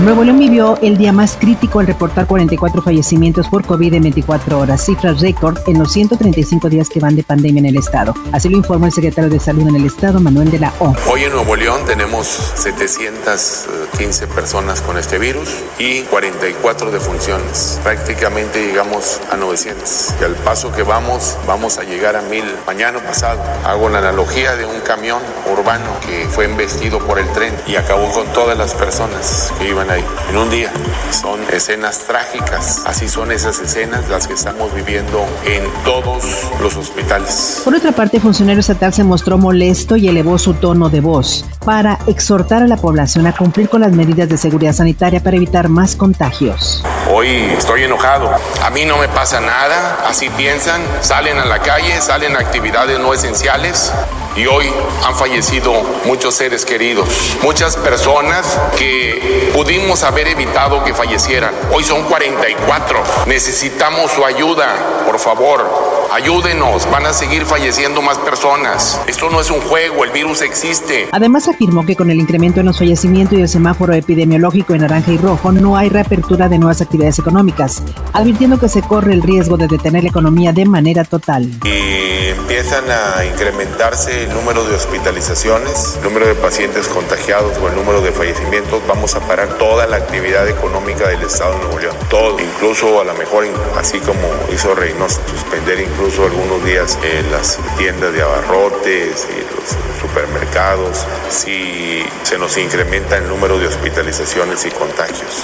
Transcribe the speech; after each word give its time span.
Nuevo 0.00 0.24
León 0.24 0.38
vivió 0.38 0.78
el 0.82 0.98
día 0.98 1.10
más 1.10 1.38
crítico 1.40 1.80
al 1.80 1.86
reportar 1.86 2.26
44 2.26 2.82
fallecimientos 2.82 3.48
por 3.48 3.64
COVID 3.64 3.94
en 3.94 4.02
24 4.02 4.58
horas, 4.58 4.84
cifras 4.84 5.22
récord 5.22 5.58
en 5.66 5.78
los 5.78 5.90
135 5.90 6.68
días 6.68 6.90
que 6.90 7.00
van 7.00 7.16
de 7.16 7.22
pandemia 7.22 7.60
en 7.60 7.66
el 7.66 7.76
estado. 7.78 8.14
Así 8.30 8.50
lo 8.50 8.58
informó 8.58 8.86
el 8.86 8.92
secretario 8.92 9.30
de 9.30 9.40
Salud 9.40 9.66
en 9.66 9.74
el 9.74 9.86
estado, 9.86 10.20
Manuel 10.20 10.50
de 10.50 10.58
la 10.58 10.72
O. 10.80 10.94
Hoy 11.10 11.24
en 11.24 11.32
Nuevo 11.32 11.56
León 11.56 11.80
tenemos 11.86 12.26
715 12.26 14.26
personas 14.28 14.82
con 14.82 14.98
este 14.98 15.18
virus 15.18 15.48
y 15.78 16.02
44 16.02 16.90
defunciones. 16.90 17.80
Prácticamente 17.82 18.66
llegamos 18.66 19.22
a 19.32 19.36
900. 19.36 20.14
Y 20.20 20.24
al 20.24 20.34
paso 20.34 20.72
que 20.72 20.82
vamos, 20.82 21.38
vamos 21.46 21.78
a 21.78 21.84
llegar 21.84 22.16
a 22.16 22.22
1000 22.22 22.44
mañana 22.66 22.98
pasado. 22.98 23.40
Hago 23.64 23.88
la 23.88 23.98
analogía 23.98 24.56
de 24.56 24.66
un 24.66 24.78
camión 24.80 25.22
urbano 25.50 25.88
que 26.06 26.26
fue 26.28 26.44
embestido 26.44 26.98
por 26.98 27.18
el 27.18 27.28
tren 27.30 27.54
y 27.66 27.76
acabó 27.76 28.12
con 28.12 28.26
todas 28.34 28.58
las 28.58 28.74
personas 28.74 29.52
que 29.58 29.70
iban 29.70 29.85
ahí 29.90 30.04
en 30.30 30.36
un 30.36 30.50
día. 30.50 30.72
Son 31.10 31.40
escenas 31.52 32.00
trágicas, 32.00 32.82
así 32.86 33.08
son 33.08 33.32
esas 33.32 33.58
escenas 33.60 34.08
las 34.08 34.26
que 34.26 34.34
estamos 34.34 34.74
viviendo 34.74 35.24
en 35.44 35.64
todos 35.84 36.24
los 36.60 36.76
hospitales. 36.76 37.62
Por 37.64 37.74
otra 37.74 37.92
parte, 37.92 38.18
el 38.18 38.22
funcionario 38.22 38.60
estatal 38.60 38.92
se 38.92 39.04
mostró 39.04 39.38
molesto 39.38 39.96
y 39.96 40.08
elevó 40.08 40.38
su 40.38 40.54
tono 40.54 40.88
de 40.88 41.00
voz 41.00 41.44
para 41.66 41.98
exhortar 42.06 42.62
a 42.62 42.68
la 42.68 42.76
población 42.76 43.26
a 43.26 43.32
cumplir 43.32 43.68
con 43.68 43.80
las 43.80 43.90
medidas 43.90 44.28
de 44.28 44.38
seguridad 44.38 44.72
sanitaria 44.72 45.20
para 45.20 45.36
evitar 45.36 45.68
más 45.68 45.96
contagios. 45.96 46.84
Hoy 47.12 47.26
estoy 47.58 47.82
enojado, 47.82 48.30
a 48.62 48.70
mí 48.70 48.84
no 48.84 48.96
me 48.98 49.08
pasa 49.08 49.40
nada, 49.40 49.98
así 50.08 50.30
piensan, 50.30 50.80
salen 51.00 51.38
a 51.38 51.44
la 51.44 51.58
calle, 51.58 52.00
salen 52.00 52.36
a 52.36 52.38
actividades 52.38 53.00
no 53.00 53.12
esenciales 53.12 53.92
y 54.36 54.46
hoy 54.46 54.66
han 55.04 55.16
fallecido 55.16 55.72
muchos 56.04 56.36
seres 56.36 56.64
queridos, 56.64 57.08
muchas 57.42 57.76
personas 57.76 58.58
que 58.78 59.50
pudimos 59.52 60.04
haber 60.04 60.28
evitado 60.28 60.84
que 60.84 60.94
fallecieran. 60.94 61.52
Hoy 61.72 61.82
son 61.82 62.04
44. 62.04 63.02
Necesitamos 63.26 64.12
su 64.12 64.24
ayuda, 64.24 64.72
por 65.04 65.18
favor. 65.18 65.96
Ayúdenos, 66.12 66.88
van 66.90 67.04
a 67.06 67.12
seguir 67.12 67.44
falleciendo 67.44 68.00
más 68.00 68.18
personas. 68.18 69.00
Esto 69.06 69.28
no 69.28 69.40
es 69.40 69.50
un 69.50 69.60
juego, 69.60 70.04
el 70.04 70.10
virus 70.10 70.40
existe. 70.40 71.08
Además 71.12 71.48
afirmó 71.56 71.86
que 71.86 71.96
con 71.96 72.10
el 72.10 72.20
incremento 72.20 72.60
en 72.60 72.66
los 72.66 72.78
fallecimientos 72.78 73.38
y 73.38 73.40
el 73.40 73.48
semáforo 73.48 73.94
epidemiológico 73.94 74.74
en 74.74 74.82
naranja 74.82 75.10
y 75.10 75.16
rojo 75.16 75.52
no 75.52 75.74
hay 75.74 75.88
reapertura 75.88 76.50
de 76.50 76.58
nuevas 76.58 76.82
actividades 76.82 77.18
económicas, 77.18 77.82
advirtiendo 78.12 78.60
que 78.60 78.68
se 78.68 78.82
corre 78.82 79.14
el 79.14 79.22
riesgo 79.22 79.56
de 79.56 79.66
detener 79.66 80.02
la 80.02 80.10
economía 80.10 80.52
de 80.52 80.66
manera 80.66 81.04
total. 81.04 81.48
Y 81.64 82.28
empiezan 82.28 82.84
a 82.90 83.24
incrementarse 83.24 84.24
el 84.24 84.34
número 84.34 84.66
de 84.66 84.74
hospitalizaciones, 84.74 85.96
el 85.96 86.04
número 86.04 86.26
de 86.26 86.34
pacientes 86.34 86.88
contagiados 86.88 87.56
o 87.58 87.68
el 87.68 87.74
número 87.74 88.02
de 88.02 88.12
fallecimientos, 88.12 88.82
vamos 88.86 89.14
a 89.14 89.20
parar 89.20 89.48
toda 89.56 89.86
la 89.86 89.96
actividad 89.96 90.46
económica 90.46 91.08
del 91.08 91.22
Estado 91.22 91.54
de 91.54 91.60
Nuevo 91.60 91.78
León. 91.78 91.96
Todo, 92.10 92.36
incluso 92.38 93.00
a 93.00 93.04
lo 93.04 93.14
mejor, 93.14 93.46
así 93.78 93.98
como 94.00 94.20
hizo 94.52 94.74
Reynosa, 94.74 95.22
suspender 95.26 95.80
incluso 95.80 96.26
algunos 96.26 96.62
días 96.66 96.98
en 97.02 97.32
las 97.32 97.58
tiendas 97.78 98.12
de 98.12 98.20
abarrotes 98.20 99.26
y 99.30 99.40
los 99.56 99.74
supermercados 100.02 101.06
si 101.46 102.02
se 102.24 102.36
nos 102.38 102.58
incrementa 102.58 103.16
el 103.18 103.28
número 103.28 103.56
de 103.56 103.68
hospitalizaciones 103.68 104.66
y 104.66 104.70
contagios. 104.70 105.42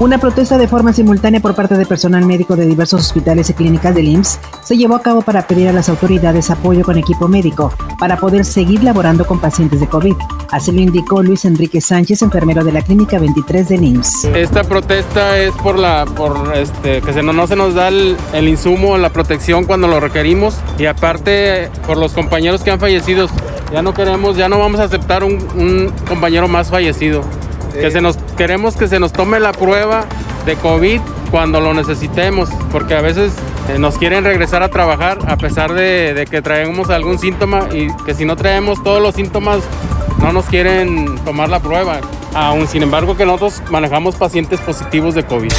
Una 0.00 0.16
protesta 0.16 0.56
de 0.56 0.66
forma 0.66 0.94
simultánea 0.94 1.40
por 1.40 1.54
parte 1.54 1.76
de 1.76 1.84
personal 1.84 2.24
médico 2.24 2.56
de 2.56 2.64
diversos 2.64 3.02
hospitales 3.02 3.50
y 3.50 3.54
clínicas 3.54 3.94
del 3.94 4.08
IMSS 4.08 4.40
se 4.64 4.76
llevó 4.78 4.96
a 4.96 5.02
cabo 5.02 5.20
para 5.20 5.46
pedir 5.46 5.68
a 5.68 5.72
las 5.72 5.90
autoridades 5.90 6.50
apoyo 6.50 6.82
con 6.84 6.96
equipo 6.96 7.28
médico 7.28 7.72
para 7.98 8.16
poder 8.16 8.46
seguir 8.46 8.82
laborando 8.82 9.26
con 9.26 9.40
pacientes 9.40 9.78
de 9.80 9.88
COVID. 9.88 10.14
Así 10.50 10.72
lo 10.72 10.80
indicó 10.80 11.22
Luis 11.22 11.44
Enrique 11.44 11.82
Sánchez, 11.82 12.22
enfermero 12.22 12.64
de 12.64 12.72
la 12.72 12.80
Clínica 12.80 13.18
23 13.18 13.68
del 13.68 13.84
IMSS. 13.84 14.24
Esta 14.34 14.64
protesta 14.64 15.38
es 15.38 15.52
por 15.56 15.78
la 15.78 16.06
por 16.06 16.56
este 16.56 17.02
que 17.02 17.12
se 17.12 17.22
no, 17.22 17.34
no 17.34 17.46
se 17.46 17.56
nos 17.56 17.74
da 17.74 17.88
el, 17.88 18.16
el 18.32 18.48
insumo, 18.48 18.96
la 18.96 19.10
protección 19.10 19.64
cuando 19.64 19.86
lo 19.86 20.00
requerimos 20.00 20.56
y 20.78 20.86
aparte 20.86 21.70
por 21.86 21.98
los 21.98 22.12
compañeros 22.12 22.62
que 22.62 22.70
han 22.70 22.80
fallecido. 22.80 23.28
Ya 23.72 23.80
no 23.82 23.94
queremos, 23.94 24.36
ya 24.36 24.48
no 24.48 24.58
vamos 24.58 24.80
a 24.80 24.84
aceptar 24.84 25.24
un, 25.24 25.38
un 25.54 25.92
compañero 26.06 26.46
más 26.46 26.68
fallecido. 26.68 27.22
Que 27.72 27.90
se 27.90 28.02
nos 28.02 28.18
queremos 28.36 28.76
que 28.76 28.86
se 28.86 29.00
nos 29.00 29.12
tome 29.12 29.40
la 29.40 29.52
prueba 29.52 30.04
de 30.44 30.56
COVID 30.56 31.00
cuando 31.30 31.58
lo 31.58 31.72
necesitemos, 31.72 32.50
porque 32.70 32.94
a 32.94 33.00
veces 33.00 33.32
eh, 33.70 33.78
nos 33.78 33.96
quieren 33.96 34.24
regresar 34.24 34.62
a 34.62 34.68
trabajar 34.68 35.18
a 35.26 35.38
pesar 35.38 35.72
de, 35.72 36.12
de, 36.12 36.26
que 36.26 36.42
traemos 36.42 36.90
algún 36.90 37.18
síntoma 37.18 37.68
y 37.72 37.88
que 38.04 38.12
si 38.12 38.26
no 38.26 38.36
traemos 38.36 38.82
todos 38.84 39.00
los 39.00 39.14
síntomas 39.14 39.60
no 40.18 40.32
nos 40.32 40.44
quieren 40.44 41.18
tomar 41.24 41.48
la 41.48 41.60
prueba. 41.60 42.00
Aún 42.34 42.68
sin 42.68 42.82
embargo 42.82 43.16
que 43.16 43.24
nosotros 43.24 43.62
manejamos 43.70 44.16
pacientes 44.16 44.60
positivos 44.60 45.14
de 45.14 45.24
COVID. 45.24 45.52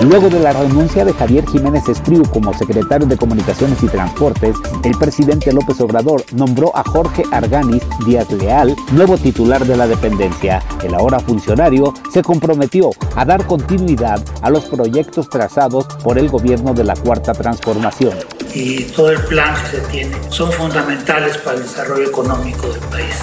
Luego 0.00 0.28
de 0.28 0.40
la 0.40 0.52
renuncia 0.52 1.04
de 1.04 1.12
Javier 1.12 1.46
Jiménez 1.48 1.88
Espriu 1.88 2.24
como 2.30 2.52
secretario 2.52 3.06
de 3.06 3.16
Comunicaciones 3.16 3.82
y 3.82 3.86
Transportes, 3.86 4.56
el 4.82 4.96
presidente 4.98 5.52
López 5.52 5.80
Obrador 5.80 6.24
nombró 6.32 6.76
a 6.76 6.82
Jorge 6.84 7.22
Arganis 7.30 7.82
Díaz 8.06 8.30
Leal 8.32 8.74
nuevo 8.92 9.16
titular 9.16 9.64
de 9.64 9.76
la 9.76 9.86
dependencia. 9.86 10.62
El 10.82 10.94
ahora 10.94 11.20
funcionario 11.20 11.94
se 12.12 12.22
comprometió 12.22 12.90
a 13.16 13.24
dar 13.24 13.46
continuidad 13.46 14.22
a 14.42 14.50
los 14.50 14.64
proyectos 14.66 15.28
trazados 15.28 15.86
por 16.02 16.18
el 16.18 16.28
gobierno 16.28 16.74
de 16.74 16.84
la 16.84 16.94
Cuarta 16.94 17.32
Transformación. 17.32 18.14
Y 18.52 18.84
todo 18.84 19.10
el 19.10 19.20
plan 19.22 19.54
que 19.54 19.78
se 19.78 19.82
tiene 19.88 20.16
son 20.28 20.52
fundamentales 20.52 21.38
para 21.38 21.56
el 21.56 21.62
desarrollo 21.62 22.06
económico 22.06 22.68
del 22.68 22.80
país. 22.82 23.16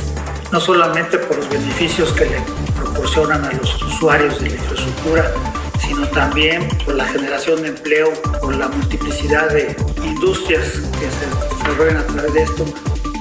No 0.51 0.59
solamente 0.59 1.17
por 1.17 1.37
los 1.37 1.49
beneficios 1.49 2.11
que 2.13 2.25
le 2.25 2.37
proporcionan 2.75 3.45
a 3.45 3.51
los 3.53 3.81
usuarios 3.83 4.39
de 4.39 4.49
la 4.49 4.55
infraestructura, 4.55 5.31
sino 5.87 6.07
también 6.07 6.67
por 6.85 6.95
la 6.95 7.05
generación 7.05 7.61
de 7.61 7.69
empleo, 7.69 8.11
por 8.41 8.55
la 8.55 8.67
multiplicidad 8.67 9.49
de 9.49 9.75
industrias 10.03 10.81
que 10.99 11.09
se 11.09 11.55
desarrollan 11.55 11.97
a 11.97 12.07
través 12.07 12.33
de 12.33 12.43
esto, 12.43 12.65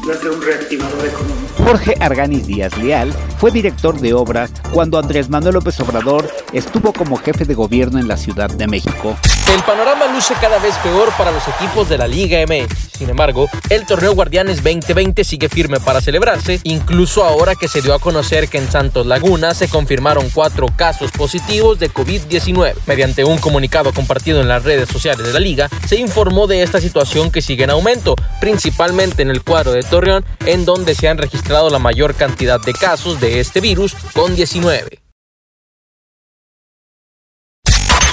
va 0.08 0.14
a 0.14 0.16
ser 0.16 0.30
un 0.30 0.42
reactivador 0.42 1.06
económico. 1.06 1.64
Jorge 1.64 1.94
Arganis 2.00 2.46
Díaz 2.46 2.76
Leal 2.78 3.12
fue 3.38 3.50
director 3.50 3.98
de 4.00 4.14
obras 4.14 4.50
cuando 4.72 4.98
Andrés 4.98 5.28
Manuel 5.28 5.54
López 5.54 5.78
Obrador 5.80 6.30
estuvo 6.52 6.92
como 6.92 7.16
jefe 7.16 7.44
de 7.44 7.54
gobierno 7.54 7.98
en 7.98 8.08
la 8.08 8.16
Ciudad 8.16 8.50
de 8.50 8.66
México. 8.66 9.16
El 9.54 9.62
panorama 9.62 10.06
luce 10.06 10.34
cada 10.40 10.58
vez 10.58 10.74
peor 10.76 11.10
para 11.18 11.32
los 11.32 11.42
equipos 11.48 11.88
de 11.88 11.98
la 11.98 12.06
Liga 12.06 12.38
MX. 12.46 12.90
Sin 12.98 13.08
embargo, 13.08 13.48
el 13.70 13.86
torneo 13.86 14.14
Guardianes 14.14 14.62
2020 14.62 15.24
sigue 15.24 15.48
firme 15.48 15.80
para 15.80 16.00
celebrarse, 16.00 16.60
incluso 16.64 17.24
ahora 17.24 17.54
que 17.54 17.66
se 17.66 17.80
dio 17.80 17.94
a 17.94 17.98
conocer 17.98 18.48
que 18.48 18.58
en 18.58 18.70
Santos 18.70 19.06
Laguna 19.06 19.54
se 19.54 19.68
confirmaron 19.68 20.28
cuatro 20.30 20.66
casos 20.76 21.10
positivos 21.10 21.78
de 21.78 21.90
COVID-19. 21.90 22.74
Mediante 22.86 23.24
un 23.24 23.38
comunicado 23.38 23.92
compartido 23.92 24.40
en 24.40 24.48
las 24.48 24.64
redes 24.64 24.88
sociales 24.88 25.26
de 25.26 25.32
la 25.32 25.40
liga, 25.40 25.68
se 25.86 25.96
informó 25.96 26.46
de 26.46 26.62
esta 26.62 26.80
situación 26.80 27.30
que 27.30 27.42
sigue 27.42 27.64
en 27.64 27.70
aumento, 27.70 28.14
principalmente 28.40 29.22
en 29.22 29.30
el 29.30 29.42
cuadro 29.42 29.72
de 29.72 29.82
Torreón, 29.90 30.24
en 30.46 30.64
donde 30.64 30.94
se 30.94 31.08
han 31.08 31.18
registrado 31.18 31.68
la 31.68 31.78
mayor 31.78 32.14
cantidad 32.14 32.60
de 32.60 32.72
casos 32.72 33.20
de 33.20 33.40
este 33.40 33.60
virus 33.60 33.94
con 34.14 34.34
19. 34.34 34.99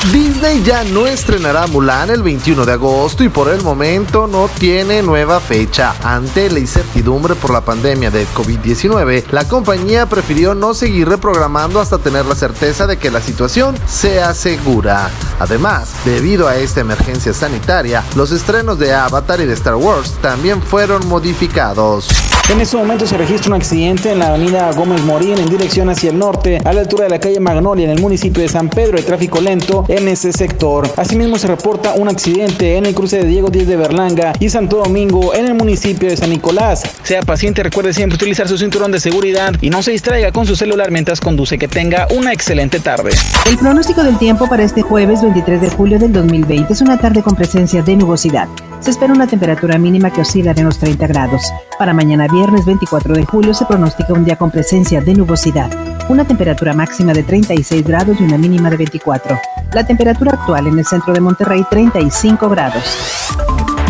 Disney 0.06 0.64
ya 0.64 0.84
no 0.86 1.06
estrenará 1.06 1.68
Mulan 1.68 2.10
el 2.12 2.24
21 2.24 2.66
de 2.66 2.74
agosto 2.74 3.24
y 3.26 3.30
por 3.30 3.50
el 3.50 3.62
momento 3.62 4.26
no 4.26 4.48
tiene 4.48 5.02
nueva 5.02 5.42
fecha. 5.42 5.96
Ante 6.02 6.50
la 6.50 6.60
incertidumbre 6.60 7.36
por 7.36 7.52
la 7.52 7.62
pandemia 7.62 8.10
de 8.10 8.26
COVID-19, 8.28 9.26
la 9.32 9.48
compañía 9.48 10.06
prefirió 10.06 10.54
no 10.54 10.74
seguir 10.74 11.10
reprogramando 11.10 11.82
hasta 11.82 11.98
tener 11.98 12.26
la 12.26 12.36
certeza 12.36 12.88
de 12.88 12.98
que 12.98 13.12
la 13.12 13.22
situación 13.22 13.76
sea 13.86 14.34
segura. 14.34 15.10
Además, 15.40 15.94
debido 16.06 16.48
a 16.48 16.56
esta 16.56 16.80
emergencia 16.80 17.34
sanitaria, 17.34 18.04
los 18.16 18.32
estrenos 18.32 18.80
de 18.80 18.94
Avatar 18.94 19.42
y 19.42 19.46
de 19.46 19.54
Star 19.54 19.76
Wars 19.76 20.14
también 20.22 20.62
fueron 20.62 21.06
modificados. 21.08 22.08
En 22.50 22.62
este 22.62 22.78
momento 22.78 23.06
se 23.06 23.18
registra 23.18 23.50
un 23.50 23.56
accidente 23.56 24.12
en 24.12 24.20
la 24.20 24.30
avenida 24.30 24.72
Gómez 24.72 25.02
Morín 25.02 25.38
en 25.38 25.50
dirección 25.50 25.90
hacia 25.90 26.12
el 26.12 26.18
norte, 26.18 26.60
a 26.64 26.72
la 26.72 26.80
altura 26.80 27.04
de 27.04 27.10
la 27.10 27.20
calle 27.20 27.42
Magnolia 27.42 27.84
en 27.84 27.92
el 27.92 28.02
municipio 28.02 28.42
de 28.42 28.48
San 28.48 28.70
Pedro. 28.70 28.98
Hay 28.98 29.04
tráfico 29.04 29.42
lento 29.42 29.84
en 29.88 30.08
ese 30.08 30.32
sector. 30.32 30.90
Asimismo 30.98 31.38
se 31.38 31.48
reporta 31.48 31.94
un 31.94 32.08
accidente 32.08 32.78
en 32.78 32.86
el 32.86 32.96
cruce 32.96 33.18
de 33.18 33.26
Diego 33.26 33.50
Díaz 33.50 33.68
de 33.68 33.78
Berlanga 33.78 34.34
y 34.40 34.50
Santo 34.50 34.78
Domingo 34.78 35.34
en 35.34 35.48
el 35.48 35.54
municipio 35.54 36.10
de 36.10 36.18
San 36.18 36.30
Nicolás. 36.30 36.84
Sea 37.04 37.22
paciente, 37.24 37.64
recuerde 37.64 37.94
siempre 37.94 38.16
utilizar 38.16 38.48
su 38.48 38.58
cinturón 38.58 38.92
de 38.92 39.00
seguridad 39.00 39.54
y 39.62 39.70
no 39.70 39.82
se 39.84 39.92
distraiga 39.92 40.32
con 40.32 40.46
su 40.46 40.56
celular 40.56 40.92
mientras 40.92 41.22
conduce. 41.22 41.58
Que 41.58 41.68
tenga 41.68 42.08
una 42.16 42.34
excelente 42.34 42.80
tarde. 42.80 43.12
El 43.50 43.58
pronóstico 43.58 44.04
del 44.04 44.18
tiempo 44.18 44.48
para 44.48 44.64
este 44.64 44.82
jueves 44.82 45.22
23 45.22 45.62
de 45.62 45.70
julio 45.70 46.00
del 46.00 46.14
2020 46.14 46.74
es 46.74 46.82
una 46.82 46.98
tarde 46.98 47.22
con 47.22 47.36
presencia 47.36 47.82
de 47.82 47.96
nubosidad. 47.96 48.48
Se 48.80 48.92
espera 48.92 49.14
una 49.14 49.28
temperatura 49.28 49.78
mínima 49.78 50.12
que 50.12 50.22
oscilará 50.22 50.60
en 50.60 50.66
los 50.66 50.78
30 50.78 51.08
grados. 51.08 51.42
Para 51.80 51.94
mañana 51.94 52.28
viernes 52.28 52.66
24 52.66 53.16
de 53.16 53.26
julio 53.26 53.54
se 53.54 53.66
pronostica 53.66 54.14
un 54.14 54.26
día 54.26 54.36
con 54.36 54.52
presencia 54.52 55.02
de 55.02 55.16
nubosidad, 55.16 55.70
una 56.10 56.26
temperatura 56.26 56.74
máxima 56.74 57.14
de 57.14 57.24
36 57.24 57.86
grados 57.86 58.18
y 58.20 58.24
una 58.24 58.38
mínima 58.38 58.70
de 58.70 58.78
24. 58.78 59.38
La 59.74 59.86
temperatura 59.86 60.32
actual 60.34 60.68
en 60.68 60.80
el 60.80 60.86
centro 60.86 61.14
de 61.14 61.20
Monterrey 61.20 61.66
35 61.70 62.50
grados. 62.50 62.84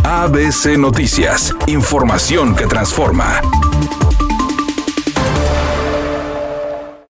ABC 0.03 0.77
Noticias, 0.77 1.53
información 1.67 2.55
que 2.55 2.65
transforma. 2.65 3.41